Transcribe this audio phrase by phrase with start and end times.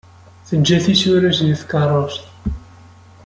[0.47, 2.23] Teǧǧa tisura-s deg tkerrust.